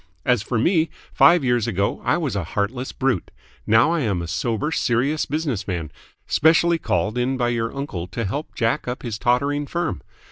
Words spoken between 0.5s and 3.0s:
me, five years ago I was a heartless